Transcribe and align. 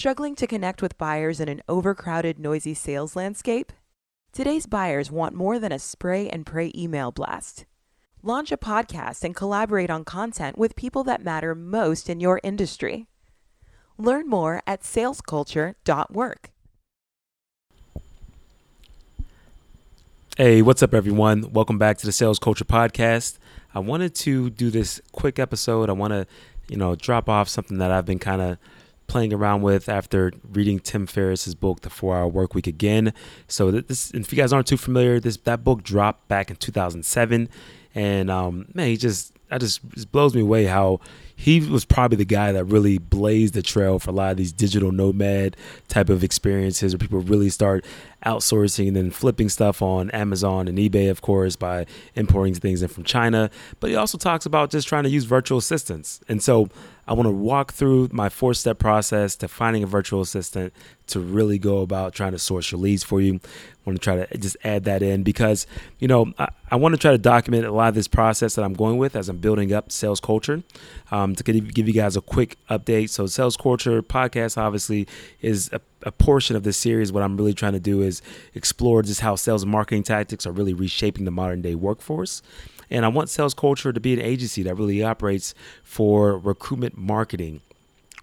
Struggling 0.00 0.34
to 0.36 0.46
connect 0.46 0.80
with 0.80 0.96
buyers 0.96 1.40
in 1.40 1.50
an 1.50 1.60
overcrowded, 1.68 2.38
noisy 2.38 2.72
sales 2.72 3.14
landscape? 3.14 3.70
Today's 4.32 4.64
buyers 4.64 5.10
want 5.10 5.34
more 5.34 5.58
than 5.58 5.72
a 5.72 5.78
spray 5.78 6.26
and 6.26 6.46
pray 6.46 6.72
email 6.74 7.12
blast. 7.12 7.66
Launch 8.22 8.50
a 8.50 8.56
podcast 8.56 9.24
and 9.24 9.36
collaborate 9.36 9.90
on 9.90 10.06
content 10.06 10.56
with 10.56 10.74
people 10.74 11.04
that 11.04 11.22
matter 11.22 11.54
most 11.54 12.08
in 12.08 12.18
your 12.18 12.40
industry. 12.42 13.08
Learn 13.98 14.26
more 14.26 14.62
at 14.66 14.84
salesculture.work. 14.84 16.50
Hey, 20.38 20.62
what's 20.62 20.82
up, 20.82 20.94
everyone? 20.94 21.52
Welcome 21.52 21.76
back 21.76 21.98
to 21.98 22.06
the 22.06 22.12
Sales 22.12 22.38
Culture 22.38 22.64
Podcast. 22.64 23.36
I 23.74 23.80
wanted 23.80 24.14
to 24.14 24.48
do 24.48 24.70
this 24.70 25.02
quick 25.12 25.38
episode. 25.38 25.90
I 25.90 25.92
want 25.92 26.14
to, 26.14 26.26
you 26.70 26.78
know, 26.78 26.96
drop 26.96 27.28
off 27.28 27.50
something 27.50 27.76
that 27.76 27.90
I've 27.90 28.06
been 28.06 28.18
kind 28.18 28.40
of 28.40 28.56
playing 29.10 29.34
around 29.34 29.62
with 29.62 29.88
after 29.88 30.32
reading 30.52 30.78
Tim 30.78 31.04
Ferriss's 31.04 31.56
book, 31.56 31.80
The 31.80 31.90
Four 31.90 32.16
Hour 32.16 32.28
Work 32.28 32.54
Week 32.54 32.68
again. 32.68 33.12
So 33.48 33.72
this, 33.72 34.12
if 34.12 34.32
you 34.32 34.36
guys 34.36 34.52
aren't 34.52 34.68
too 34.68 34.76
familiar, 34.76 35.18
this 35.18 35.36
that 35.38 35.64
book 35.64 35.82
dropped 35.82 36.28
back 36.28 36.48
in 36.48 36.56
2007, 36.56 37.48
and 37.92 38.30
um, 38.30 38.66
man, 38.72 38.86
he 38.86 38.96
just 38.96 39.34
that 39.48 39.60
just, 39.60 39.80
just 39.90 40.12
blows 40.12 40.34
me 40.34 40.42
away 40.42 40.64
how 40.64 41.00
he 41.40 41.58
was 41.60 41.86
probably 41.86 42.16
the 42.16 42.26
guy 42.26 42.52
that 42.52 42.66
really 42.66 42.98
blazed 42.98 43.54
the 43.54 43.62
trail 43.62 43.98
for 43.98 44.10
a 44.10 44.12
lot 44.12 44.30
of 44.30 44.36
these 44.36 44.52
digital 44.52 44.92
nomad 44.92 45.56
type 45.88 46.10
of 46.10 46.22
experiences 46.22 46.92
where 46.92 46.98
people 46.98 47.20
really 47.20 47.48
start 47.48 47.82
outsourcing 48.26 48.88
and 48.88 48.96
then 48.96 49.10
flipping 49.10 49.48
stuff 49.48 49.80
on 49.80 50.10
Amazon 50.10 50.68
and 50.68 50.76
eBay, 50.76 51.08
of 51.08 51.22
course, 51.22 51.56
by 51.56 51.86
importing 52.14 52.54
things 52.54 52.82
in 52.82 52.88
from 52.88 53.04
China. 53.04 53.50
But 53.80 53.88
he 53.88 53.96
also 53.96 54.18
talks 54.18 54.44
about 54.44 54.70
just 54.70 54.86
trying 54.86 55.04
to 55.04 55.08
use 55.08 55.24
virtual 55.24 55.56
assistants. 55.56 56.20
And 56.28 56.42
so 56.42 56.68
I 57.08 57.14
want 57.14 57.26
to 57.26 57.32
walk 57.32 57.72
through 57.72 58.10
my 58.12 58.28
four 58.28 58.54
step 58.54 58.78
process 58.78 59.34
to 59.36 59.48
finding 59.48 59.82
a 59.82 59.86
virtual 59.86 60.20
assistant 60.20 60.72
to 61.08 61.18
really 61.18 61.58
go 61.58 61.78
about 61.78 62.14
trying 62.14 62.32
to 62.32 62.38
source 62.38 62.70
your 62.70 62.80
leads 62.80 63.02
for 63.02 63.20
you. 63.20 63.34
I 63.34 63.38
want 63.84 63.98
to 63.98 64.04
try 64.04 64.24
to 64.24 64.38
just 64.38 64.56
add 64.62 64.84
that 64.84 65.02
in 65.02 65.22
because, 65.24 65.66
you 65.98 66.06
know, 66.06 66.32
I, 66.38 66.48
I 66.70 66.76
want 66.76 66.94
to 66.94 66.98
try 66.98 67.10
to 67.10 67.18
document 67.18 67.64
a 67.64 67.72
lot 67.72 67.88
of 67.88 67.94
this 67.96 68.06
process 68.06 68.54
that 68.54 68.62
I'm 68.62 68.74
going 68.74 68.98
with 68.98 69.16
as 69.16 69.28
I'm 69.28 69.38
building 69.38 69.72
up 69.72 69.90
sales 69.90 70.20
culture. 70.20 70.62
Um, 71.10 71.29
Um, 71.30 71.36
to 71.36 71.44
give, 71.44 71.74
give 71.74 71.86
you 71.88 71.94
guys 71.94 72.16
a 72.16 72.20
quick 72.20 72.56
update. 72.68 73.10
So, 73.10 73.26
Sales 73.26 73.56
Culture 73.56 74.02
podcast 74.02 74.58
obviously 74.58 75.06
is 75.40 75.70
a, 75.72 75.80
a 76.02 76.12
portion 76.12 76.56
of 76.56 76.64
this 76.64 76.76
series. 76.76 77.12
What 77.12 77.22
I'm 77.22 77.36
really 77.36 77.54
trying 77.54 77.72
to 77.74 77.80
do 77.80 78.02
is 78.02 78.20
explore 78.54 79.02
just 79.02 79.20
how 79.20 79.36
sales 79.36 79.62
and 79.62 79.72
marketing 79.72 80.02
tactics 80.02 80.46
are 80.46 80.52
really 80.52 80.74
reshaping 80.74 81.24
the 81.24 81.30
modern 81.30 81.62
day 81.62 81.74
workforce. 81.74 82.42
And 82.90 83.04
I 83.04 83.08
want 83.08 83.28
sales 83.28 83.54
culture 83.54 83.92
to 83.92 84.00
be 84.00 84.12
an 84.12 84.20
agency 84.20 84.64
that 84.64 84.74
really 84.74 85.02
operates 85.02 85.54
for 85.84 86.36
recruitment 86.36 86.98
marketing 86.98 87.60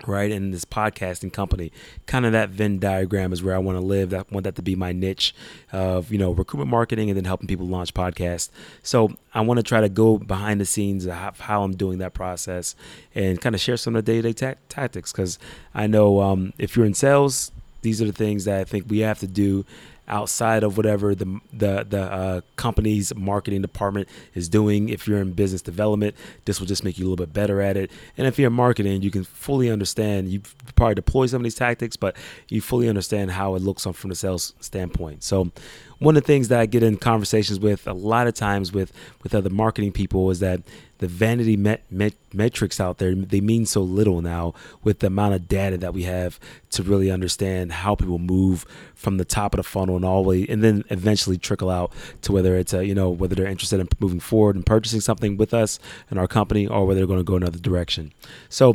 right 0.05 0.29
in 0.29 0.51
this 0.51 0.63
podcasting 0.63 1.33
company 1.33 1.71
kind 2.05 2.25
of 2.25 2.31
that 2.31 2.49
venn 2.49 2.77
diagram 2.77 3.33
is 3.33 3.41
where 3.41 3.55
i 3.55 3.57
want 3.57 3.75
to 3.75 3.83
live 3.83 4.13
i 4.13 4.23
want 4.29 4.43
that 4.43 4.55
to 4.55 4.61
be 4.61 4.75
my 4.75 4.91
niche 4.91 5.33
of 5.71 6.11
you 6.11 6.19
know 6.19 6.31
recruitment 6.31 6.69
marketing 6.69 7.09
and 7.09 7.17
then 7.17 7.25
helping 7.25 7.47
people 7.47 7.65
launch 7.65 7.93
podcasts. 7.93 8.49
So 8.83 9.17
i 9.33 9.41
want 9.41 9.57
to 9.57 9.63
try 9.63 9.81
to 9.81 9.89
go 9.89 10.17
behind 10.17 10.61
the 10.61 10.65
scenes 10.65 11.05
of 11.05 11.39
how 11.39 11.63
i'm 11.63 11.75
doing 11.75 11.97
that 11.97 12.13
process 12.13 12.75
and 13.15 13.41
kind 13.41 13.55
of 13.55 13.61
share 13.61 13.77
some 13.77 13.95
of 13.95 14.05
the 14.05 14.11
day-to-day 14.11 14.33
ta- 14.33 14.59
tactics 14.69 15.11
because 15.11 15.39
i 15.73 15.87
know 15.87 16.21
um, 16.21 16.53
if 16.59 16.75
you're 16.75 16.85
in 16.85 16.93
sales 16.93 17.51
these 17.81 18.01
are 18.01 18.05
the 18.05 18.13
things 18.13 18.45
that 18.45 18.59
i 18.59 18.63
think 18.63 18.85
we 18.89 18.99
have 18.99 19.19
to 19.19 19.27
do 19.27 19.65
outside 20.07 20.63
of 20.63 20.77
whatever 20.77 21.13
the 21.13 21.39
the 21.51 21.85
the 21.87 22.01
uh, 22.01 22.41
company's 22.55 23.13
marketing 23.15 23.61
department 23.61 24.07
is 24.33 24.49
doing. 24.49 24.89
If 24.89 25.07
you're 25.07 25.19
in 25.19 25.33
business 25.33 25.61
development, 25.61 26.15
this 26.45 26.59
will 26.59 26.67
just 26.67 26.83
make 26.83 26.97
you 26.97 27.05
a 27.05 27.07
little 27.09 27.25
bit 27.25 27.33
better 27.33 27.61
at 27.61 27.77
it. 27.77 27.91
And 28.17 28.27
if 28.27 28.39
you're 28.39 28.47
in 28.47 28.53
marketing, 28.53 29.01
you 29.01 29.11
can 29.11 29.23
fully 29.23 29.69
understand. 29.69 30.29
You 30.29 30.41
probably 30.75 30.95
deploy 30.95 31.25
some 31.27 31.41
of 31.41 31.43
these 31.43 31.55
tactics, 31.55 31.95
but 31.95 32.15
you 32.49 32.61
fully 32.61 32.89
understand 32.89 33.31
how 33.31 33.55
it 33.55 33.61
looks 33.61 33.83
from 33.83 34.09
the 34.09 34.15
sales 34.15 34.53
standpoint. 34.59 35.23
So 35.23 35.51
one 35.99 36.15
of 36.15 36.23
the 36.23 36.27
things 36.27 36.47
that 36.49 36.59
I 36.59 36.65
get 36.65 36.83
in 36.83 36.97
conversations 36.97 37.59
with 37.59 37.87
a 37.87 37.93
lot 37.93 38.27
of 38.27 38.33
times 38.33 38.71
with 38.71 38.91
with 39.23 39.33
other 39.33 39.49
marketing 39.49 39.91
people 39.91 40.29
is 40.29 40.39
that 40.39 40.61
the 40.99 41.07
vanity 41.07 41.55
met, 41.55 41.83
met, 41.91 42.13
metrics 42.33 42.79
out 42.79 42.97
there 42.97 43.13
they 43.13 43.41
mean 43.41 43.65
so 43.65 43.81
little 43.81 44.21
now 44.21 44.53
with 44.83 44.99
the 44.99 45.07
amount 45.07 45.35
of 45.35 45.47
data 45.47 45.77
that 45.77 45.93
we 45.93 46.03
have 46.03 46.39
to 46.71 46.83
really 46.83 47.11
understand 47.11 47.71
how 47.71 47.95
people 47.95 48.19
move 48.19 48.65
from 48.95 49.17
the 49.17 49.25
top 49.25 49.53
of 49.53 49.57
the 49.57 49.63
funnel 49.63 49.96
and 49.97 50.25
way 50.25 50.45
and 50.47 50.63
then 50.63 50.83
eventually 50.89 51.37
trickle 51.37 51.69
out 51.69 51.91
to 52.21 52.31
whether 52.31 52.55
it's 52.55 52.73
a, 52.73 52.85
you 52.85 52.95
know 52.95 53.09
whether 53.09 53.35
they're 53.35 53.47
interested 53.47 53.79
in 53.79 53.87
moving 53.99 54.19
forward 54.19 54.55
and 54.55 54.65
purchasing 54.65 55.01
something 55.01 55.37
with 55.37 55.53
us 55.53 55.79
and 56.09 56.19
our 56.19 56.27
company 56.27 56.65
or 56.67 56.85
whether 56.85 56.99
they're 56.99 57.07
going 57.07 57.19
to 57.19 57.23
go 57.23 57.35
another 57.35 57.59
direction 57.59 58.11
so 58.49 58.73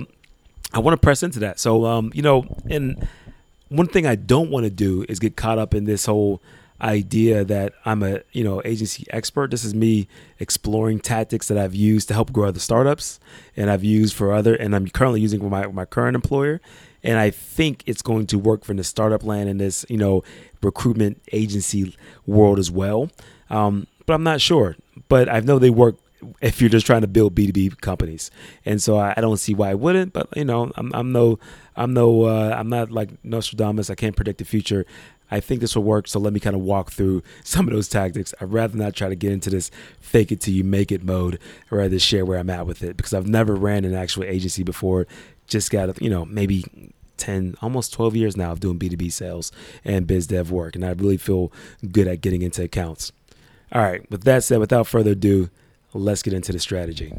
i 0.73 0.79
want 0.79 0.93
to 0.95 1.03
press 1.03 1.23
into 1.23 1.39
that 1.39 1.59
so 1.59 1.85
um, 1.87 2.11
you 2.15 2.23
know 2.23 2.45
and 2.69 3.07
one 3.69 3.87
thing 3.87 4.07
i 4.07 4.15
don't 4.15 4.51
want 4.51 4.65
to 4.65 4.71
do 4.71 5.05
is 5.09 5.19
get 5.19 5.37
caught 5.37 5.59
up 5.59 5.75
in 5.75 5.85
this 5.85 6.07
whole 6.07 6.41
idea 6.83 7.45
that 7.45 7.73
I'm 7.85 8.03
a 8.03 8.21
you 8.33 8.43
know 8.45 8.61
agency 8.65 9.07
expert. 9.11 9.51
This 9.51 9.65
is 9.65 9.75
me 9.75 10.09
exploring 10.41 10.99
tactics 11.01 11.49
that 11.49 11.57
I've 11.57 11.75
used 11.75 12.09
to 12.09 12.15
help 12.15 12.33
grow 12.33 12.49
other 12.49 12.59
startups, 12.59 13.21
and 13.57 13.71
I've 13.71 13.85
used 13.85 14.15
for 14.15 14.33
other, 14.33 14.55
and 14.55 14.75
I'm 14.75 14.89
currently 14.89 15.21
using 15.21 15.41
for 15.41 15.49
my 15.49 15.67
my 15.69 15.85
current 15.85 16.15
employer. 16.15 16.61
And 17.05 17.19
I 17.19 17.31
think 17.31 17.83
it's 17.87 18.03
going 18.03 18.27
to 18.29 18.39
work 18.39 18.65
for 18.65 18.75
the 18.75 18.85
startup 18.85 19.25
land 19.25 19.49
in 19.49 19.59
this 19.59 19.85
you 19.89 19.97
know 19.97 20.23
recruitment 20.63 21.23
agency 21.33 21.97
world 22.27 22.59
as 22.59 22.71
well. 22.71 23.11
Um, 23.51 23.87
but 24.07 24.15
I'm 24.15 24.23
not 24.23 24.41
sure. 24.41 24.77
But 25.09 25.29
I 25.29 25.41
know 25.41 25.59
they 25.59 25.71
work 25.71 25.97
if 26.41 26.61
you're 26.61 26.71
just 26.71 26.87
trying 26.87 27.01
to 27.01 27.07
build 27.07 27.35
B2B 27.35 27.81
companies. 27.81 28.31
And 28.65 28.81
so 28.81 28.97
I, 28.97 29.15
I, 29.17 29.21
don't 29.21 29.39
see 29.39 29.55
why 29.55 29.71
I 29.71 29.75
wouldn't, 29.75 30.13
but 30.13 30.29
you 30.37 30.45
know, 30.45 30.71
I'm, 30.77 30.93
I'm 30.95 31.13
no, 31.13 31.39
I'm 31.77 31.93
no, 31.93 32.25
uh, 32.25 32.55
I'm 32.57 32.69
not 32.69 32.91
like 32.91 33.11
Nostradamus. 33.25 33.91
I 33.91 33.95
can't 33.95 34.15
predict 34.17 34.39
the 34.39 34.45
future. 34.45 34.87
I 35.31 35.41
think 35.41 35.61
this 35.61 35.75
will 35.75 35.83
work. 35.83 36.07
So 36.09 36.21
let 36.21 36.33
me 36.33 36.41
kind 36.41 36.55
of 36.55 36.63
walk 36.63 36.93
through 36.93 37.23
some 37.45 37.67
of 37.67 37.75
those 37.75 37.89
tactics. 37.89 38.35
I'd 38.41 38.53
rather 38.53 38.77
not 38.77 38.95
try 38.95 39.09
to 39.09 39.17
get 39.17 39.33
into 39.33 39.51
this 39.51 39.71
fake 40.01 40.31
it 40.31 40.41
till 40.41 40.55
you 40.55 40.65
make 40.65 40.93
it 40.93 41.03
mode. 41.03 41.39
I'd 41.71 41.77
rather 41.77 41.99
share 41.99 42.25
where 42.25 42.39
I'm 42.39 42.51
at 42.51 42.67
with 42.67 42.83
it 42.83 42.97
because 42.97 43.15
I've 43.15 43.27
never 43.27 43.55
ran 43.55 43.85
an 43.85 43.95
actual 43.95 44.25
agency 44.25 44.63
before. 44.63 45.07
Just 45.53 45.71
got, 45.71 46.01
you 46.01 46.09
know, 46.09 46.25
maybe 46.25 46.65
10, 47.19 47.57
almost 47.61 47.93
12 47.93 48.17
years 48.17 48.37
now 48.37 48.53
of 48.53 48.61
doing 48.61 48.79
B2B 48.79 49.13
sales 49.13 49.53
and 49.85 50.07
biz 50.07 50.27
dev 50.27 50.51
work. 50.51 50.75
And 50.75 50.85
I 50.85 50.91
really 50.93 51.19
feel 51.19 51.53
good 51.91 52.09
at 52.09 52.23
getting 52.23 52.41
into 52.41 52.63
accounts. 52.65 53.13
All 53.71 53.83
right. 53.83 54.09
With 54.11 54.25
that 54.25 54.45
said, 54.45 54.61
without 54.61 54.87
further 54.87 55.11
ado, 55.11 55.51
let's 55.93 56.23
get 56.23 56.33
into 56.33 56.53
the 56.53 56.59
strategy. 56.59 57.13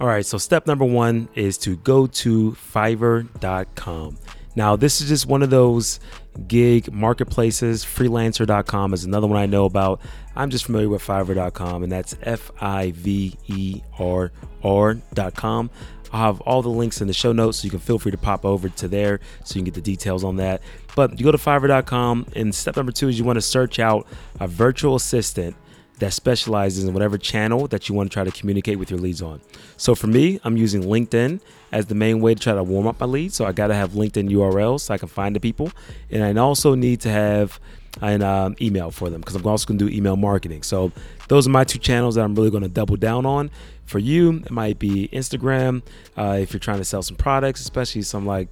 All 0.00 0.06
right. 0.06 0.24
So 0.24 0.38
step 0.38 0.68
number 0.68 0.84
one 0.84 1.28
is 1.34 1.58
to 1.58 1.76
go 1.76 2.06
to 2.06 2.52
fiverr.com. 2.52 4.18
Now, 4.54 4.76
this 4.76 5.00
is 5.00 5.08
just 5.08 5.26
one 5.26 5.42
of 5.42 5.50
those 5.50 5.98
gig 6.46 6.92
marketplaces. 6.92 7.84
Freelancer.com 7.84 8.92
is 8.92 9.04
another 9.04 9.26
one 9.26 9.38
I 9.38 9.46
know 9.46 9.64
about. 9.64 10.00
I'm 10.36 10.50
just 10.50 10.66
familiar 10.66 10.88
with 10.88 11.02
Fiverr.com, 11.02 11.82
and 11.82 11.90
that's 11.92 12.14
F 12.22 12.50
I 12.60 12.92
V 12.92 13.36
E 13.46 13.80
R 13.98 14.30
R.com. 14.62 15.70
I'll 16.12 16.32
have 16.32 16.40
all 16.42 16.62
the 16.62 16.68
links 16.68 17.00
in 17.00 17.06
the 17.06 17.14
show 17.14 17.32
notes, 17.32 17.58
so 17.58 17.64
you 17.64 17.70
can 17.70 17.80
feel 17.80 17.98
free 17.98 18.12
to 18.12 18.18
pop 18.18 18.44
over 18.44 18.68
to 18.68 18.88
there 18.88 19.20
so 19.44 19.54
you 19.54 19.60
can 19.60 19.64
get 19.64 19.74
the 19.74 19.80
details 19.80 20.24
on 20.24 20.36
that. 20.36 20.62
But 20.94 21.18
you 21.18 21.24
go 21.24 21.32
to 21.32 21.38
Fiverr.com, 21.38 22.26
and 22.36 22.54
step 22.54 22.76
number 22.76 22.92
two 22.92 23.08
is 23.08 23.18
you 23.18 23.24
want 23.24 23.38
to 23.38 23.42
search 23.42 23.78
out 23.78 24.06
a 24.38 24.46
virtual 24.46 24.94
assistant 24.94 25.56
that 25.98 26.12
specializes 26.12 26.84
in 26.84 26.92
whatever 26.92 27.16
channel 27.16 27.68
that 27.68 27.88
you 27.88 27.94
want 27.94 28.10
to 28.10 28.14
try 28.14 28.24
to 28.24 28.32
communicate 28.32 28.78
with 28.78 28.90
your 28.90 28.98
leads 28.98 29.22
on. 29.22 29.40
So 29.76 29.94
for 29.94 30.08
me, 30.08 30.40
I'm 30.42 30.56
using 30.56 30.82
LinkedIn 30.82 31.40
as 31.70 31.86
the 31.86 31.94
main 31.94 32.20
way 32.20 32.34
to 32.34 32.40
try 32.40 32.54
to 32.54 32.62
warm 32.62 32.86
up 32.86 32.98
my 32.98 33.06
leads. 33.06 33.36
So 33.36 33.44
I 33.44 33.52
got 33.52 33.68
to 33.68 33.74
have 33.74 33.92
LinkedIn 33.92 34.28
URLs 34.30 34.80
so 34.80 34.94
I 34.94 34.98
can 34.98 35.08
find 35.08 35.36
the 35.36 35.40
people, 35.40 35.70
and 36.10 36.24
I 36.24 36.40
also 36.42 36.74
need 36.74 37.00
to 37.02 37.10
have 37.10 37.60
an 38.00 38.22
um, 38.22 38.56
email 38.60 38.90
for 38.90 39.10
them 39.10 39.20
because 39.20 39.36
I'm 39.36 39.46
also 39.46 39.66
going 39.66 39.78
to 39.78 39.88
do 39.88 39.94
email 39.94 40.16
marketing. 40.16 40.62
So 40.62 40.92
those 41.28 41.46
are 41.46 41.50
my 41.50 41.64
two 41.64 41.78
channels 41.78 42.14
that 42.14 42.24
I'm 42.24 42.34
really 42.34 42.50
going 42.50 42.62
to 42.62 42.68
double 42.68 42.96
down 42.96 43.26
on. 43.26 43.50
For 43.84 43.98
you, 43.98 44.42
it 44.44 44.50
might 44.50 44.78
be 44.78 45.08
Instagram 45.12 45.82
uh, 46.16 46.38
if 46.40 46.52
you're 46.52 46.60
trying 46.60 46.78
to 46.78 46.84
sell 46.84 47.02
some 47.02 47.16
products, 47.16 47.60
especially 47.60 48.02
some 48.02 48.24
like 48.24 48.48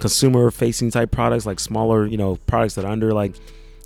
consumer 0.00 0.50
facing 0.50 0.90
type 0.90 1.10
products, 1.10 1.46
like 1.46 1.60
smaller, 1.60 2.06
you 2.06 2.16
know, 2.16 2.36
products 2.46 2.74
that 2.74 2.84
are 2.84 2.90
under 2.90 3.12
like 3.12 3.34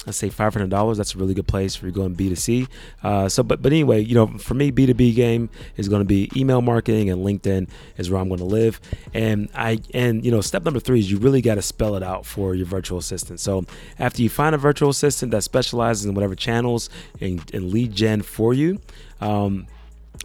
let's 0.06 0.16
say 0.16 0.30
five 0.30 0.54
hundred 0.54 0.70
dollars. 0.70 0.96
That's 0.96 1.14
a 1.14 1.18
really 1.18 1.34
good 1.34 1.46
place 1.46 1.74
for 1.74 1.86
you 1.86 1.92
going 1.92 2.14
B 2.14 2.28
two 2.28 2.36
C. 2.36 2.68
Uh, 3.02 3.28
so, 3.28 3.42
but 3.42 3.60
but 3.60 3.72
anyway, 3.72 4.02
you 4.02 4.14
know, 4.14 4.26
for 4.38 4.54
me, 4.54 4.70
B 4.70 4.86
two 4.86 4.94
B 4.94 5.12
game 5.12 5.50
is 5.76 5.88
going 5.88 6.00
to 6.00 6.06
be 6.06 6.30
email 6.36 6.62
marketing, 6.62 7.10
and 7.10 7.24
LinkedIn 7.24 7.68
is 7.98 8.10
where 8.10 8.20
I'm 8.20 8.28
going 8.28 8.38
to 8.38 8.46
live. 8.46 8.80
And 9.12 9.48
I 9.54 9.80
and 9.92 10.24
you 10.24 10.30
know, 10.30 10.40
step 10.40 10.64
number 10.64 10.80
three 10.80 11.00
is 11.00 11.10
you 11.10 11.18
really 11.18 11.42
got 11.42 11.56
to 11.56 11.62
spell 11.62 11.96
it 11.96 12.02
out 12.02 12.24
for 12.24 12.54
your 12.54 12.66
virtual 12.66 12.98
assistant. 12.98 13.40
So 13.40 13.64
after 13.98 14.22
you 14.22 14.30
find 14.30 14.54
a 14.54 14.58
virtual 14.58 14.90
assistant 14.90 15.32
that 15.32 15.42
specializes 15.42 16.06
in 16.06 16.14
whatever 16.14 16.34
channels 16.34 16.88
and, 17.20 17.42
and 17.54 17.72
lead 17.72 17.92
gen 17.92 18.22
for 18.22 18.54
you. 18.54 18.80
Um, 19.20 19.66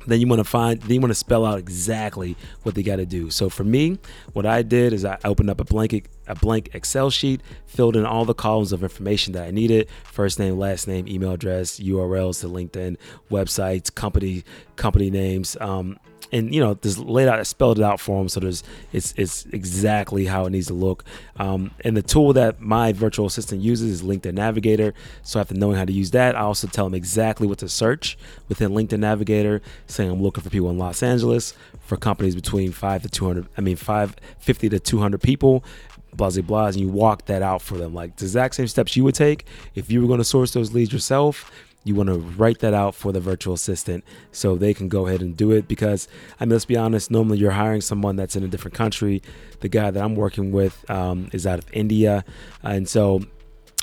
then 0.07 0.19
you 0.19 0.27
want 0.27 0.39
to 0.39 0.43
find 0.43 0.81
then 0.81 0.91
you 0.91 1.01
want 1.01 1.11
to 1.11 1.15
spell 1.15 1.45
out 1.45 1.59
exactly 1.59 2.35
what 2.63 2.75
they 2.75 2.83
got 2.83 2.95
to 2.95 3.05
do 3.05 3.29
so 3.29 3.49
for 3.49 3.63
me 3.63 3.99
what 4.33 4.45
i 4.45 4.61
did 4.61 4.93
is 4.93 5.05
i 5.05 5.17
opened 5.25 5.49
up 5.49 5.59
a 5.59 5.63
blank 5.63 5.93
a 6.31 6.35
blank 6.35 6.69
excel 6.73 7.09
sheet 7.09 7.41
filled 7.65 7.95
in 7.95 8.05
all 8.05 8.25
the 8.25 8.33
columns 8.33 8.71
of 8.71 8.83
information 8.83 9.33
that 9.33 9.43
i 9.43 9.51
needed 9.51 9.87
first 10.05 10.39
name 10.39 10.57
last 10.57 10.87
name 10.87 11.07
email 11.07 11.31
address 11.31 11.79
urls 11.79 12.41
to 12.41 12.47
linkedin 12.47 12.97
websites 13.29 13.93
company 13.93 14.43
company 14.75 15.09
names 15.09 15.57
um, 15.59 15.97
and 16.31 16.53
you 16.53 16.61
know, 16.61 16.75
just 16.75 16.97
laid 16.97 17.27
out, 17.27 17.45
spelled 17.45 17.79
it 17.79 17.83
out 17.83 17.99
for 17.99 18.21
him. 18.21 18.29
So 18.29 18.39
there's, 18.39 18.63
it's 18.93 19.13
it's 19.17 19.45
exactly 19.47 20.25
how 20.25 20.45
it 20.45 20.51
needs 20.51 20.67
to 20.67 20.73
look. 20.73 21.03
Um, 21.37 21.71
and 21.81 21.95
the 21.95 22.01
tool 22.01 22.33
that 22.33 22.61
my 22.61 22.93
virtual 22.93 23.25
assistant 23.25 23.61
uses 23.61 24.01
is 24.01 24.03
LinkedIn 24.03 24.33
Navigator. 24.33 24.93
So 25.23 25.39
after 25.39 25.55
knowing 25.55 25.77
how 25.77 25.85
to 25.85 25.93
use 25.93 26.11
that, 26.11 26.35
I 26.35 26.41
also 26.41 26.67
tell 26.67 26.85
him 26.85 26.93
exactly 26.93 27.47
what 27.47 27.57
to 27.59 27.69
search 27.69 28.17
within 28.47 28.71
LinkedIn 28.71 28.99
Navigator, 28.99 29.61
saying 29.87 30.09
I'm 30.09 30.21
looking 30.21 30.43
for 30.43 30.49
people 30.49 30.69
in 30.69 30.77
Los 30.77 31.03
Angeles 31.03 31.53
for 31.81 31.97
companies 31.97 32.35
between 32.35 32.71
five 32.71 33.01
to 33.01 33.09
200. 33.09 33.47
I 33.57 33.61
mean, 33.61 33.75
five 33.75 34.15
fifty 34.39 34.69
to 34.69 34.79
200 34.79 35.21
people 35.21 35.63
blah 36.15 36.29
blah 36.29 36.67
and 36.67 36.77
you 36.77 36.89
walk 36.89 37.25
that 37.25 37.41
out 37.41 37.61
for 37.61 37.77
them. 37.77 37.93
Like 37.93 38.15
the 38.17 38.25
exact 38.25 38.55
same 38.55 38.67
steps 38.67 38.95
you 38.95 39.03
would 39.03 39.15
take 39.15 39.45
if 39.75 39.91
you 39.91 40.01
were 40.01 40.07
going 40.07 40.19
to 40.19 40.25
source 40.25 40.51
those 40.51 40.73
leads 40.73 40.93
yourself 40.93 41.51
you 41.83 41.95
want 41.95 42.09
to 42.09 42.15
write 42.15 42.59
that 42.59 42.73
out 42.73 42.93
for 42.93 43.11
the 43.11 43.19
virtual 43.19 43.53
assistant 43.53 44.03
so 44.31 44.55
they 44.55 44.73
can 44.73 44.87
go 44.87 45.07
ahead 45.07 45.21
and 45.21 45.35
do 45.35 45.51
it. 45.51 45.67
Because 45.67 46.07
I 46.39 46.45
mean 46.45 46.51
let's 46.51 46.65
be 46.65 46.77
honest 46.77 47.09
normally 47.09 47.39
you're 47.39 47.51
hiring 47.51 47.81
someone 47.81 48.15
that's 48.15 48.35
in 48.35 48.43
a 48.43 48.47
different 48.47 48.75
country. 48.75 49.21
The 49.61 49.69
guy 49.69 49.91
that 49.91 50.03
I'm 50.03 50.15
working 50.15 50.51
with 50.51 50.89
um, 50.89 51.29
is 51.33 51.47
out 51.47 51.59
of 51.59 51.65
India. 51.73 52.23
And 52.61 52.87
so 52.87 53.21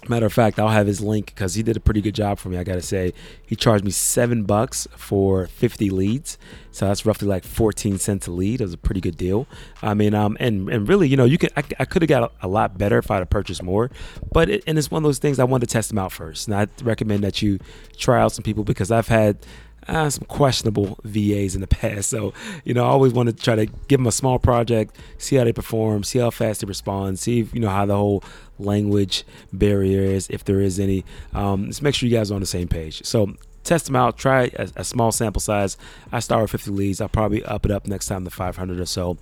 Matter 0.07 0.27
of 0.27 0.33
fact, 0.33 0.61
I'll 0.61 0.69
have 0.69 0.87
his 0.87 1.01
link 1.01 1.27
because 1.27 1.55
he 1.55 1.63
did 1.63 1.77
a 1.77 1.81
pretty 1.81 2.01
good 2.01 2.15
job 2.15 2.39
for 2.39 2.49
me. 2.49 2.57
I 2.57 2.63
gotta 2.63 2.83
say, 2.83 3.13
he 3.45 3.57
charged 3.57 3.85
me 3.85 3.91
seven 3.91 4.45
bucks 4.45 4.87
for 4.97 5.49
50 5.49 5.91
leads, 5.91 6.39
so 6.71 6.87
that's 6.87 7.05
roughly 7.05 7.27
like 7.27 7.43
14 7.43 7.99
cents 7.99 8.29
a 8.29 8.31
lead. 8.31 8.61
It 8.61 8.65
was 8.65 8.75
a 8.75 8.79
pretty 8.79 9.01
good 9.01 9.17
deal. 9.17 9.49
I 9.83 9.95
mean, 9.95 10.15
um, 10.15 10.37
and 10.39 10.69
and 10.71 10.89
really, 10.89 11.09
you 11.09 11.17
know, 11.17 11.25
you 11.25 11.37
could 11.37 11.51
I, 11.57 11.65
I 11.81 11.85
could 11.85 12.03
have 12.03 12.09
got 12.09 12.23
a, 12.23 12.47
a, 12.47 12.49
lot 12.49 12.79
better 12.79 12.99
if 12.99 13.11
I'd 13.11 13.19
have 13.19 13.31
purchased 13.31 13.63
more, 13.63 13.91
but 14.33 14.49
it, 14.49 14.63
and 14.69 14.79
it's 14.79 14.89
one 14.91 15.03
of 15.03 15.09
those 15.09 15.19
things 15.19 15.41
I 15.41 15.45
wanted 15.45 15.69
to 15.69 15.73
test 15.73 15.89
them 15.89 15.99
out 15.99 16.13
first. 16.13 16.47
And 16.47 16.57
I 16.57 16.69
recommend 16.85 17.25
that 17.25 17.43
you 17.43 17.59
try 17.97 18.21
out 18.21 18.31
some 18.31 18.45
people 18.45 18.63
because 18.63 18.93
I've 18.93 19.09
had 19.09 19.39
uh, 19.87 20.11
some 20.11 20.25
questionable 20.27 20.99
VAs 21.05 21.55
in 21.55 21.61
the 21.61 21.67
past. 21.69 22.11
So, 22.11 22.33
you 22.65 22.75
know, 22.75 22.85
I 22.85 22.89
always 22.89 23.13
want 23.13 23.29
to 23.29 23.33
try 23.33 23.55
to 23.55 23.67
give 23.67 24.01
them 24.01 24.07
a 24.07 24.13
small 24.13 24.39
project, 24.39 24.97
see 25.19 25.37
how 25.37 25.45
they 25.45 25.53
perform, 25.53 26.05
see 26.05 26.19
how 26.19 26.31
fast 26.31 26.61
they 26.61 26.67
respond, 26.67 27.19
see, 27.19 27.41
if, 27.41 27.55
you 27.55 27.61
know, 27.61 27.71
how 27.71 27.87
the 27.87 27.97
whole 27.97 28.23
language 28.59 29.25
barrier 29.53 30.03
is, 30.03 30.29
if 30.31 30.45
there 30.45 30.61
is 30.61 30.79
any. 30.79 31.05
Um, 31.33 31.67
just 31.67 31.83
make 31.83 31.95
sure 31.95 32.09
you 32.09 32.17
guys 32.17 32.31
are 32.31 32.35
on 32.35 32.41
the 32.41 32.47
same 32.47 32.69
page. 32.69 33.05
So, 33.05 33.35
test 33.65 33.87
them 33.87 33.97
out, 33.97 34.17
try 34.17 34.51
a, 34.57 34.69
a, 34.77 34.85
small 34.85 35.13
sample 35.13 35.41
size. 35.41 35.77
I 36.11 36.21
start 36.21 36.43
with 36.43 36.51
50 36.51 36.71
leads. 36.71 37.01
I'll 37.01 37.09
probably 37.09 37.45
up 37.45 37.65
it 37.65 37.71
up 37.71 37.87
next 37.87 38.07
time 38.07 38.25
to 38.25 38.31
500 38.31 38.81
or 38.81 38.87
so 38.87 39.19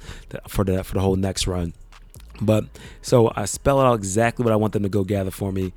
for 0.47 0.65
the 0.65 0.85
for 0.85 0.95
the 0.95 1.01
whole 1.01 1.17
next 1.17 1.47
run. 1.47 1.75
But 2.41 2.67
so 3.03 3.33
I 3.35 3.47
spell 3.47 3.81
it 3.81 3.85
out 3.85 3.95
exactly 3.95 4.45
what 4.45 4.53
I 4.53 4.57
want 4.57 4.73
them 4.73 4.83
to 4.85 4.89
go 4.89 5.05
gather 5.05 5.31
for 5.31 5.53
me. 5.53 5.73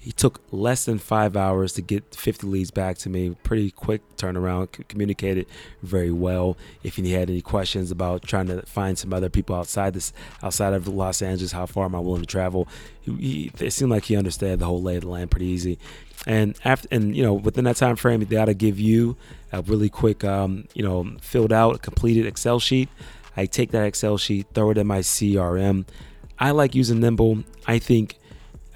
He 0.00 0.12
took 0.12 0.40
less 0.52 0.84
than 0.84 0.98
five 0.98 1.36
hours 1.36 1.72
to 1.72 1.82
get 1.82 2.14
50 2.14 2.46
leads 2.46 2.70
back 2.70 2.98
to 2.98 3.10
me. 3.10 3.36
Pretty 3.42 3.72
quick 3.72 4.00
turnaround. 4.16 4.86
Communicated 4.88 5.46
very 5.82 6.12
well. 6.12 6.56
If 6.84 6.96
he 6.96 7.12
had 7.12 7.28
any 7.28 7.42
questions 7.42 7.90
about 7.90 8.22
trying 8.22 8.46
to 8.46 8.62
find 8.62 8.96
some 8.96 9.12
other 9.12 9.28
people 9.28 9.56
outside 9.56 9.94
this, 9.94 10.12
outside 10.42 10.72
of 10.72 10.86
Los 10.86 11.20
Angeles, 11.20 11.50
how 11.50 11.66
far 11.66 11.84
am 11.86 11.96
I 11.96 11.98
willing 11.98 12.22
to 12.22 12.26
travel? 12.26 12.68
He, 13.00 13.50
it 13.58 13.72
seemed 13.72 13.90
like 13.90 14.04
he 14.04 14.16
understood 14.16 14.60
the 14.60 14.66
whole 14.66 14.80
lay 14.80 14.96
of 14.96 15.02
the 15.02 15.08
land 15.08 15.32
pretty 15.32 15.46
easy. 15.46 15.78
And 16.26 16.56
after, 16.64 16.88
and 16.92 17.16
you 17.16 17.24
know, 17.24 17.34
within 17.34 17.64
that 17.64 17.76
time 17.76 17.96
frame, 17.96 18.20
they 18.20 18.26
got 18.26 18.44
to 18.44 18.54
give 18.54 18.78
you 18.78 19.16
a 19.52 19.62
really 19.62 19.88
quick, 19.88 20.22
um, 20.24 20.68
you 20.74 20.82
know, 20.82 21.16
filled 21.20 21.52
out, 21.52 21.82
completed 21.82 22.24
Excel 22.24 22.60
sheet. 22.60 22.88
I 23.36 23.46
take 23.46 23.72
that 23.72 23.84
Excel 23.84 24.16
sheet, 24.16 24.46
throw 24.54 24.70
it 24.70 24.78
in 24.78 24.86
my 24.86 25.00
CRM. 25.00 25.86
I 26.38 26.52
like 26.52 26.74
using 26.74 27.00
Nimble. 27.00 27.42
I 27.66 27.78
think 27.78 28.16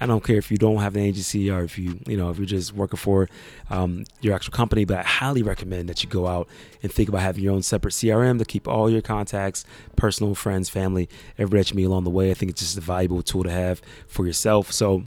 I 0.03 0.05
don't 0.05 0.21
care 0.21 0.35
if 0.35 0.51
you 0.51 0.57
don't 0.57 0.79
have 0.79 0.97
an 0.97 1.01
agency 1.01 1.49
or 1.49 1.63
if 1.63 1.79
you, 1.79 1.97
you 2.05 2.17
know, 2.17 2.29
if 2.29 2.37
you're 2.37 2.45
just 2.45 2.73
working 2.73 2.97
for 2.97 3.29
um, 3.69 4.03
your 4.19 4.35
actual 4.35 4.51
company, 4.51 4.83
but 4.83 4.97
I 4.97 5.03
highly 5.03 5.43
recommend 5.43 5.87
that 5.87 6.03
you 6.03 6.09
go 6.09 6.27
out 6.27 6.49
and 6.81 6.91
think 6.91 7.07
about 7.07 7.21
having 7.21 7.41
your 7.41 7.53
own 7.53 7.61
separate 7.61 7.93
CRM 7.93 8.37
to 8.39 8.43
keep 8.43 8.67
all 8.67 8.89
your 8.89 9.01
contacts, 9.01 9.63
personal, 9.95 10.35
friends, 10.35 10.67
family, 10.67 11.07
everybody 11.37 11.61
that 11.61 11.69
you 11.69 11.77
meet 11.77 11.85
along 11.85 12.03
the 12.03 12.09
way. 12.09 12.31
I 12.31 12.33
think 12.33 12.51
it's 12.51 12.59
just 12.59 12.77
a 12.77 12.81
valuable 12.81 13.23
tool 13.23 13.43
to 13.43 13.51
have 13.51 13.81
for 14.05 14.25
yourself. 14.25 14.73
So 14.73 15.05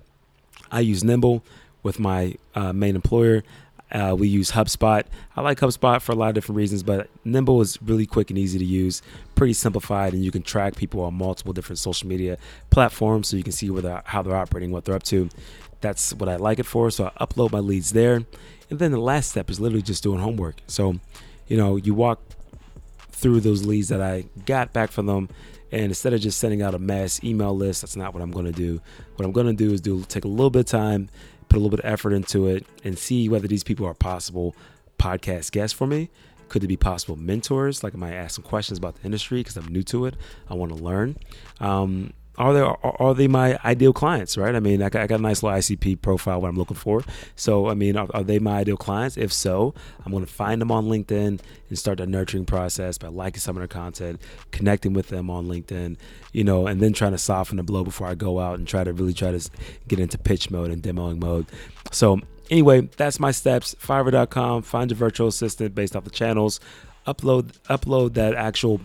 I 0.73 0.81
use 0.81 1.05
Nimble 1.05 1.45
with 1.83 2.01
my 2.01 2.37
uh, 2.55 2.73
main 2.73 2.95
employer. 2.95 3.45
Uh, 3.91 4.17
we 4.19 4.27
use 4.27 4.51
HubSpot. 4.51 5.05
I 5.37 5.41
like 5.43 5.61
HubSpot 5.61 6.01
for 6.03 6.13
a 6.13 6.15
lot 6.17 6.29
of 6.29 6.35
different 6.35 6.57
reasons, 6.57 6.83
but 6.83 7.09
Nimble 7.25 7.61
is 7.61 7.81
really 7.81 8.07
quick 8.07 8.31
and 8.31 8.39
easy 8.39 8.59
to 8.59 8.65
use, 8.65 9.01
pretty 9.37 9.53
simplified, 9.53 10.13
and 10.13 10.25
you 10.25 10.33
can 10.33 10.43
track 10.43 10.75
people 10.75 11.03
on 11.03 11.15
multiple 11.15 11.53
different 11.53 11.79
social 11.79 12.09
media 12.09 12.37
platforms 12.71 13.29
so 13.29 13.37
you 13.37 13.45
can 13.45 13.53
see 13.53 13.71
where 13.71 13.83
they're, 13.83 14.03
how 14.05 14.23
they're 14.23 14.37
operating, 14.37 14.73
what 14.73 14.85
they're 14.85 14.97
up 14.97 15.05
to. 15.05 15.29
That's 15.81 16.13
what 16.15 16.29
I 16.29 16.37
like 16.37 16.59
it 16.59 16.67
for. 16.67 16.91
So 16.91 17.13
I 17.17 17.25
upload 17.25 17.53
my 17.53 17.61
leads 17.61 17.91
there. 17.91 18.25
And 18.71 18.79
then 18.79 18.91
the 18.91 18.99
last 18.99 19.31
step 19.31 19.51
is 19.51 19.61
literally 19.61 19.83
just 19.83 20.03
doing 20.03 20.19
homework. 20.19 20.57
So, 20.67 20.97
you 21.47 21.57
know, 21.57 21.77
you 21.77 21.95
walk 21.95 22.21
through 23.11 23.41
those 23.41 23.65
leads 23.65 23.89
that 23.89 24.03
I 24.03 24.25
got 24.47 24.73
back 24.73 24.91
from 24.91 25.07
them. 25.07 25.29
And 25.73 25.85
instead 25.85 26.13
of 26.13 26.21
just 26.21 26.39
sending 26.39 26.63
out 26.63 26.75
a 26.75 26.79
mass 26.79 27.23
email 27.23 27.57
list, 27.57 27.83
that's 27.83 27.97
not 27.97 28.15
what 28.15 28.23
I'm 28.23 28.31
going 28.31 28.47
to 28.47 28.53
do. 28.53 28.81
What 29.17 29.25
I'm 29.25 29.33
going 29.33 29.47
to 29.47 29.53
do 29.53 29.73
is 29.73 29.81
do 29.81 30.03
take 30.09 30.25
a 30.25 30.29
little 30.29 30.51
bit 30.51 30.61
of 30.61 30.67
time, 30.67 31.09
put 31.49 31.57
a 31.57 31.61
little 31.61 31.71
bit 31.71 31.81
of 31.81 31.91
effort 31.91 32.13
into 32.13 32.47
it 32.49 32.67
and 32.85 32.99
see 32.99 33.29
whether 33.29 33.49
these 33.49 33.65
people 33.65 33.87
are 33.87 33.95
possible 33.95 34.55
podcast 34.99 35.53
guests 35.53 35.77
for 35.77 35.87
me. 35.87 36.11
Could 36.49 36.63
they 36.63 36.67
be 36.67 36.77
possible 36.77 37.17
mentors? 37.17 37.83
Like, 37.83 37.95
I 37.95 37.99
might 37.99 38.15
ask 38.15 38.37
some 38.37 38.45
questions 38.45 38.79
about 38.79 38.97
the 38.97 39.05
industry 39.05 39.41
because 39.41 39.57
I'm 39.57 39.67
new 39.67 39.83
to 39.85 40.07
it. 40.07 40.15
I 40.49 40.55
want 40.55 40.77
to 40.77 40.83
learn. 40.83 41.17
Um, 41.61 42.13
are 42.39 42.53
they 42.53 42.61
are, 42.61 42.79
are, 42.83 43.15
they 43.15 43.29
my 43.29 43.59
ideal 43.65 43.93
clients 43.93 44.37
right? 44.37 44.55
I 44.55 44.61
mean 44.61 44.83
I 44.83 44.89
got, 44.89 45.03
I 45.03 45.07
got, 45.07 45.21
a 45.21 45.23
nice 45.23 45.43
little 45.43 45.59
icp 45.59 46.01
profile 46.03 46.41
what 46.41 46.49
i'm 46.49 46.57
looking 46.57 46.77
for. 46.77 47.03
So 47.35 47.69
i 47.69 47.75
mean 47.75 47.97
are, 47.97 48.09
are 48.15 48.23
they 48.23 48.39
my 48.39 48.59
ideal 48.59 48.77
clients? 48.77 49.17
If 49.17 49.33
so 49.33 49.75
i'm 50.05 50.13
going 50.13 50.25
to 50.25 50.33
find 50.33 50.61
them 50.61 50.71
on 50.71 50.87
linkedin 50.87 51.41
and 51.69 51.79
start 51.79 51.99
the 51.99 52.07
nurturing 52.07 52.45
process 52.45 52.99
by 52.99 53.09
liking 53.09 53.41
some 53.41 53.57
of 53.57 53.61
their 53.61 53.69
content 53.69 54.21
connecting 54.51 54.93
with 54.93 55.09
them 55.09 55.31
on 55.31 55.47
linkedin 55.47 55.97
you 56.33 56.45
know 56.45 56.67
and 56.67 56.81
then 56.81 56.93
trying 56.93 57.13
to 57.13 57.19
soften 57.19 57.57
the 57.57 57.63
blow 57.63 57.83
before 57.83 58.07
i 58.07 58.15
go 58.15 58.39
out 58.39 58.59
and 58.59 58.69
try 58.69 58.85
to 58.85 58.93
really 58.93 59.13
try 59.13 59.33
to 59.33 59.51
get 59.89 59.99
into 59.99 60.19
pitch 60.19 60.51
mode 60.51 60.71
and 60.71 60.83
demoing 60.83 61.21
mode. 61.21 61.47
So 61.93 62.21
anyway 62.51 62.83
that's 62.97 63.19
my 63.21 63.31
steps. 63.31 63.75
Fiverr.com 63.75 64.63
find 64.63 64.91
your 64.91 64.99
virtual 64.99 65.29
assistant 65.29 65.75
based 65.75 65.97
off 65.97 66.05
the 66.05 66.11
channels. 66.11 66.61
Upload 67.07 67.53
upload 67.69 68.15
that 68.15 68.35
actual 68.35 68.81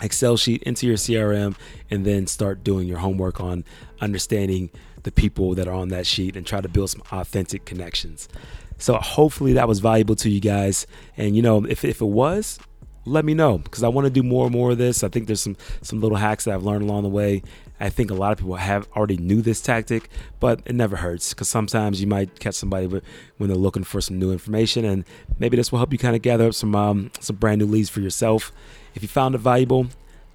Excel 0.00 0.36
sheet 0.36 0.62
into 0.62 0.86
your 0.86 0.96
CRM 0.96 1.56
and 1.90 2.04
then 2.04 2.26
start 2.26 2.64
doing 2.64 2.86
your 2.86 2.98
homework 2.98 3.40
on 3.40 3.64
understanding 4.00 4.70
the 5.02 5.12
people 5.12 5.54
that 5.54 5.68
are 5.68 5.74
on 5.74 5.88
that 5.88 6.06
sheet 6.06 6.36
and 6.36 6.46
try 6.46 6.60
to 6.60 6.68
build 6.68 6.90
some 6.90 7.02
authentic 7.12 7.64
connections. 7.64 8.28
So 8.78 8.94
hopefully 8.94 9.52
that 9.54 9.68
was 9.68 9.80
valuable 9.80 10.16
to 10.16 10.30
you 10.30 10.40
guys. 10.40 10.86
And 11.16 11.34
you 11.36 11.42
know, 11.42 11.64
if, 11.64 11.84
if 11.84 12.00
it 12.00 12.06
was, 12.06 12.58
let 13.04 13.24
me 13.24 13.34
know 13.34 13.58
because 13.58 13.82
I 13.82 13.88
want 13.88 14.06
to 14.06 14.10
do 14.10 14.22
more 14.22 14.46
and 14.46 14.54
more 14.54 14.70
of 14.70 14.78
this. 14.78 15.02
I 15.02 15.08
think 15.08 15.26
there's 15.26 15.40
some 15.40 15.56
some 15.82 16.00
little 16.00 16.18
hacks 16.18 16.44
that 16.44 16.54
I've 16.54 16.62
learned 16.62 16.82
along 16.82 17.02
the 17.02 17.08
way. 17.08 17.42
I 17.80 17.88
think 17.88 18.10
a 18.10 18.14
lot 18.14 18.32
of 18.32 18.38
people 18.38 18.56
have 18.56 18.88
already 18.96 19.16
knew 19.16 19.40
this 19.40 19.60
tactic, 19.60 20.08
but 20.40 20.60
it 20.64 20.74
never 20.74 20.96
hurts 20.96 21.32
because 21.32 21.48
sometimes 21.48 22.00
you 22.00 22.06
might 22.06 22.40
catch 22.40 22.54
somebody 22.54 22.86
when 22.86 23.48
they're 23.48 23.56
looking 23.56 23.84
for 23.84 24.00
some 24.00 24.18
new 24.18 24.32
information, 24.32 24.84
and 24.84 25.04
maybe 25.38 25.56
this 25.56 25.70
will 25.70 25.78
help 25.78 25.92
you 25.92 25.98
kind 25.98 26.16
of 26.16 26.22
gather 26.22 26.48
up 26.48 26.54
some 26.54 26.74
um, 26.74 27.10
some 27.20 27.36
brand 27.36 27.60
new 27.60 27.66
leads 27.66 27.88
for 27.88 28.00
yourself. 28.00 28.52
If 28.94 29.02
you 29.02 29.08
found 29.08 29.34
it 29.34 29.38
valuable, 29.38 29.88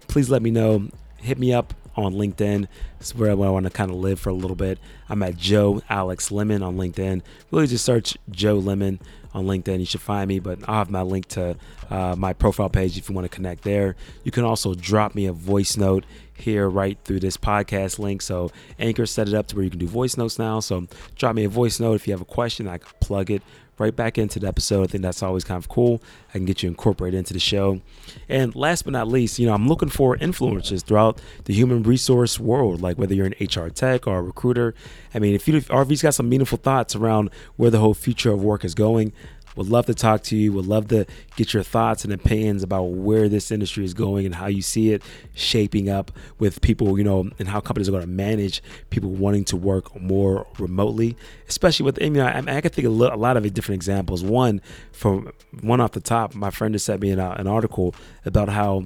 please 0.07 0.29
let 0.29 0.41
me 0.41 0.51
know. 0.51 0.89
Hit 1.17 1.37
me 1.37 1.53
up 1.53 1.73
on 1.95 2.13
LinkedIn. 2.13 2.67
It's 2.99 3.15
where 3.15 3.31
I 3.31 3.33
want 3.33 3.65
to 3.65 3.69
kind 3.69 3.91
of 3.91 3.97
live 3.97 4.19
for 4.19 4.29
a 4.29 4.33
little 4.33 4.55
bit. 4.55 4.79
I'm 5.09 5.21
at 5.23 5.37
Joe 5.37 5.81
Alex 5.89 6.31
Lemon 6.31 6.63
on 6.63 6.75
LinkedIn. 6.75 7.21
Really 7.51 7.67
just 7.67 7.85
search 7.85 8.17
Joe 8.29 8.55
Lemon 8.55 8.99
on 9.33 9.45
LinkedIn. 9.45 9.79
You 9.79 9.85
should 9.85 10.01
find 10.01 10.27
me, 10.27 10.39
but 10.39 10.59
I'll 10.67 10.75
have 10.75 10.89
my 10.89 11.01
link 11.01 11.27
to 11.29 11.57
uh, 11.89 12.15
my 12.17 12.33
profile 12.33 12.69
page 12.69 12.97
if 12.97 13.09
you 13.09 13.15
want 13.15 13.25
to 13.25 13.35
connect 13.35 13.63
there. 13.63 13.95
You 14.23 14.31
can 14.31 14.43
also 14.43 14.73
drop 14.73 15.15
me 15.15 15.25
a 15.25 15.33
voice 15.33 15.77
note 15.77 16.05
here 16.35 16.67
right 16.67 16.97
through 17.03 17.19
this 17.19 17.37
podcast 17.37 17.99
link. 17.99 18.21
So 18.21 18.51
Anchor 18.79 19.05
set 19.05 19.27
it 19.27 19.33
up 19.33 19.47
to 19.47 19.55
where 19.55 19.63
you 19.63 19.69
can 19.69 19.79
do 19.79 19.87
voice 19.87 20.17
notes 20.17 20.39
now. 20.39 20.59
So 20.59 20.87
drop 21.15 21.35
me 21.35 21.43
a 21.43 21.49
voice 21.49 21.79
note 21.79 21.95
if 21.95 22.07
you 22.07 22.13
have 22.13 22.21
a 22.21 22.25
question. 22.25 22.67
I 22.67 22.77
can 22.77 22.91
plug 22.99 23.31
it 23.31 23.41
right 23.79 23.95
back 23.95 24.17
into 24.17 24.39
the 24.39 24.47
episode. 24.47 24.83
I 24.83 24.87
think 24.87 25.01
that's 25.01 25.23
always 25.23 25.43
kind 25.43 25.57
of 25.57 25.69
cool. 25.69 26.01
I 26.29 26.33
can 26.33 26.45
get 26.45 26.63
you 26.63 26.69
incorporated 26.69 27.17
into 27.17 27.33
the 27.33 27.39
show. 27.39 27.81
And 28.29 28.55
last 28.55 28.83
but 28.83 28.93
not 28.93 29.07
least, 29.07 29.39
you 29.39 29.47
know, 29.47 29.53
I'm 29.53 29.67
looking 29.67 29.89
for 29.89 30.17
influencers 30.17 30.83
throughout 30.83 31.21
the 31.45 31.53
human 31.53 31.83
resource 31.83 32.39
world, 32.39 32.81
like 32.81 32.97
whether 32.97 33.13
you're 33.13 33.27
an 33.27 33.35
HR 33.39 33.69
tech 33.69 34.07
or 34.07 34.17
a 34.17 34.21
recruiter. 34.21 34.73
I 35.13 35.19
mean, 35.19 35.35
if 35.35 35.47
you 35.47 35.55
if 35.57 35.67
RV's 35.67 36.01
got 36.01 36.13
some 36.13 36.29
meaningful 36.29 36.57
thoughts 36.57 36.95
around 36.95 37.29
where 37.55 37.69
the 37.69 37.79
whole 37.79 37.93
future 37.93 38.31
of 38.31 38.43
work 38.43 38.63
is 38.65 38.73
going, 38.73 39.13
would 39.55 39.67
love 39.67 39.85
to 39.87 39.93
talk 39.93 40.23
to 40.23 40.35
you. 40.35 40.51
Would 40.53 40.65
love 40.65 40.87
to 40.89 41.05
get 41.35 41.53
your 41.53 41.63
thoughts 41.63 42.03
and 42.03 42.13
opinions 42.13 42.63
about 42.63 42.83
where 42.83 43.29
this 43.29 43.51
industry 43.51 43.85
is 43.85 43.93
going 43.93 44.25
and 44.25 44.35
how 44.35 44.47
you 44.47 44.61
see 44.61 44.91
it 44.91 45.03
shaping 45.33 45.89
up 45.89 46.11
with 46.39 46.61
people, 46.61 46.97
you 46.97 47.03
know, 47.03 47.29
and 47.39 47.47
how 47.47 47.59
companies 47.59 47.87
are 47.87 47.91
going 47.91 48.03
to 48.03 48.07
manage 48.07 48.61
people 48.89 49.09
wanting 49.09 49.45
to 49.45 49.57
work 49.57 49.99
more 49.99 50.47
remotely, 50.59 51.15
especially 51.47 51.85
with, 51.85 52.01
you 52.01 52.09
know, 52.09 52.25
I, 52.25 52.37
I 52.37 52.61
can 52.61 52.71
think 52.71 52.87
of 52.87 52.99
a 52.99 53.15
lot 53.15 53.37
of 53.37 53.53
different 53.53 53.77
examples. 53.77 54.23
One, 54.23 54.61
from 54.91 55.31
one 55.61 55.81
off 55.81 55.91
the 55.91 56.01
top, 56.01 56.35
my 56.35 56.49
friend 56.49 56.73
has 56.73 56.83
sent 56.83 57.01
me 57.01 57.11
an, 57.11 57.19
uh, 57.19 57.35
an 57.37 57.47
article 57.47 57.93
about 58.25 58.49
how, 58.49 58.85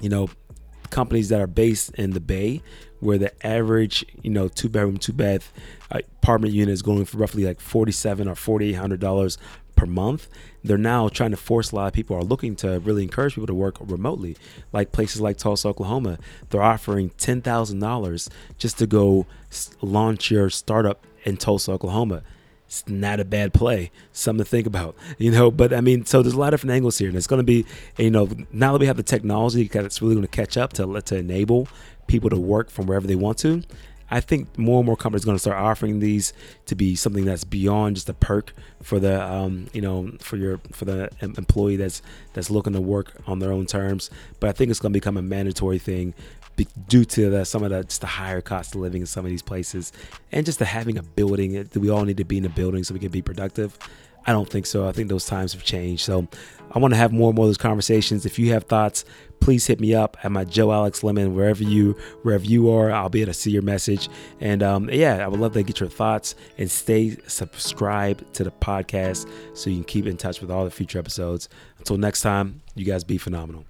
you 0.00 0.08
know, 0.08 0.28
companies 0.90 1.30
that 1.30 1.40
are 1.40 1.46
based 1.46 1.90
in 1.94 2.10
the 2.10 2.20
Bay, 2.20 2.62
where 3.00 3.18
the 3.18 3.46
average, 3.46 4.04
you 4.22 4.30
know, 4.30 4.46
two 4.46 4.68
bedroom, 4.68 4.96
two 4.96 5.12
bath 5.12 5.52
uh, 5.90 6.00
apartment 6.22 6.54
unit 6.54 6.72
is 6.72 6.82
going 6.82 7.04
for 7.04 7.16
roughly 7.16 7.44
like 7.44 7.60
forty 7.60 7.90
seven 7.90 8.28
or 8.28 8.34
forty 8.36 8.70
eight 8.70 8.74
hundred 8.74 9.00
dollars 9.00 9.38
per 9.76 9.86
month. 9.86 10.28
They're 10.64 10.78
now 10.78 11.08
trying 11.08 11.32
to 11.32 11.36
force 11.36 11.72
a 11.72 11.76
lot 11.76 11.86
of 11.88 11.92
people 11.92 12.16
are 12.16 12.22
looking 12.22 12.56
to 12.56 12.78
really 12.80 13.02
encourage 13.02 13.34
people 13.34 13.46
to 13.46 13.54
work 13.54 13.76
remotely. 13.80 14.36
Like 14.72 14.92
places 14.92 15.20
like 15.20 15.36
Tulsa, 15.36 15.68
Oklahoma, 15.68 16.18
they're 16.50 16.62
offering 16.62 17.10
ten 17.10 17.42
thousand 17.42 17.80
dollars 17.80 18.30
just 18.58 18.78
to 18.78 18.86
go 18.86 19.26
launch 19.80 20.30
your 20.30 20.50
startup 20.50 21.06
in 21.24 21.36
Tulsa, 21.36 21.72
Oklahoma. 21.72 22.22
It's 22.66 22.88
not 22.88 23.20
a 23.20 23.24
bad 23.26 23.52
play. 23.52 23.90
Something 24.12 24.44
to 24.44 24.48
think 24.48 24.66
about, 24.66 24.96
you 25.18 25.30
know. 25.30 25.50
But 25.50 25.74
I 25.74 25.82
mean, 25.82 26.06
so 26.06 26.22
there's 26.22 26.34
a 26.34 26.38
lot 26.38 26.54
of 26.54 26.60
different 26.60 26.74
angles 26.74 26.96
here, 26.96 27.08
and 27.08 27.16
it's 27.16 27.26
going 27.26 27.40
to 27.40 27.44
be, 27.44 27.66
you 27.98 28.10
know, 28.10 28.28
now 28.50 28.72
that 28.72 28.80
we 28.80 28.86
have 28.86 28.96
the 28.96 29.02
technology, 29.02 29.68
it's 29.70 30.00
really 30.00 30.14
going 30.14 30.26
to 30.26 30.28
catch 30.28 30.56
up 30.56 30.72
to 30.74 31.00
to 31.00 31.16
enable 31.16 31.68
people 32.06 32.30
to 32.30 32.38
work 32.38 32.70
from 32.70 32.86
wherever 32.86 33.06
they 33.06 33.14
want 33.14 33.38
to. 33.38 33.62
I 34.12 34.20
think 34.20 34.58
more 34.58 34.80
and 34.80 34.86
more 34.86 34.96
companies 34.96 35.24
are 35.24 35.26
going 35.26 35.36
to 35.36 35.40
start 35.40 35.56
offering 35.56 36.00
these 36.00 36.34
to 36.66 36.74
be 36.74 36.94
something 36.94 37.24
that's 37.24 37.44
beyond 37.44 37.96
just 37.96 38.10
a 38.10 38.14
perk 38.14 38.52
for 38.82 39.00
the 39.00 39.22
um, 39.24 39.68
you 39.72 39.80
know 39.80 40.12
for 40.20 40.36
your 40.36 40.60
for 40.70 40.84
the 40.84 41.10
employee 41.22 41.76
that's 41.76 42.02
that's 42.34 42.50
looking 42.50 42.74
to 42.74 42.80
work 42.80 43.14
on 43.26 43.38
their 43.38 43.50
own 43.50 43.64
terms. 43.64 44.10
But 44.38 44.50
I 44.50 44.52
think 44.52 44.70
it's 44.70 44.80
going 44.80 44.92
to 44.92 44.96
become 44.96 45.16
a 45.16 45.22
mandatory 45.22 45.78
thing 45.78 46.12
due 46.88 47.06
to 47.06 47.30
the, 47.30 47.44
some 47.46 47.62
of 47.62 47.70
the 47.70 47.84
just 47.84 48.02
the 48.02 48.06
higher 48.06 48.42
cost 48.42 48.74
of 48.74 48.82
living 48.82 49.00
in 49.00 49.06
some 49.06 49.24
of 49.24 49.30
these 49.30 49.40
places, 49.40 49.92
and 50.30 50.44
just 50.44 50.58
the 50.58 50.66
having 50.66 50.98
a 50.98 51.02
building. 51.02 51.66
We 51.74 51.88
all 51.88 52.04
need 52.04 52.18
to 52.18 52.24
be 52.24 52.36
in 52.36 52.44
a 52.44 52.50
building 52.50 52.84
so 52.84 52.92
we 52.92 53.00
can 53.00 53.10
be 53.10 53.22
productive? 53.22 53.78
I 54.26 54.32
don't 54.32 54.48
think 54.48 54.66
so. 54.66 54.86
I 54.86 54.92
think 54.92 55.08
those 55.08 55.26
times 55.26 55.52
have 55.52 55.64
changed. 55.64 56.04
So 56.04 56.28
I 56.70 56.78
want 56.78 56.94
to 56.94 56.98
have 56.98 57.12
more 57.12 57.30
and 57.30 57.36
more 57.36 57.44
of 57.44 57.48
those 57.48 57.58
conversations. 57.58 58.24
If 58.24 58.38
you 58.38 58.52
have 58.52 58.64
thoughts, 58.64 59.04
please 59.40 59.66
hit 59.66 59.80
me 59.80 59.94
up 59.94 60.16
at 60.22 60.30
my 60.30 60.44
Joe 60.44 60.72
Alex 60.72 61.02
Lemon 61.02 61.34
wherever 61.34 61.62
you 61.62 61.92
wherever 62.22 62.44
you 62.44 62.70
are. 62.70 62.90
I'll 62.90 63.08
be 63.08 63.22
able 63.22 63.32
to 63.32 63.38
see 63.38 63.50
your 63.50 63.62
message. 63.62 64.08
And 64.40 64.62
um, 64.62 64.88
yeah, 64.90 65.24
I 65.24 65.28
would 65.28 65.40
love 65.40 65.52
to 65.54 65.62
get 65.62 65.80
your 65.80 65.88
thoughts 65.88 66.34
and 66.58 66.70
stay 66.70 67.16
subscribed 67.26 68.32
to 68.34 68.44
the 68.44 68.52
podcast 68.52 69.28
so 69.54 69.70
you 69.70 69.76
can 69.76 69.84
keep 69.84 70.06
in 70.06 70.16
touch 70.16 70.40
with 70.40 70.50
all 70.50 70.64
the 70.64 70.70
future 70.70 70.98
episodes. 70.98 71.48
Until 71.78 71.98
next 71.98 72.20
time, 72.20 72.62
you 72.74 72.84
guys 72.84 73.04
be 73.04 73.18
phenomenal. 73.18 73.64